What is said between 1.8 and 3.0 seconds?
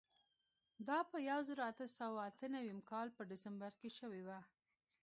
سوو اته نوېم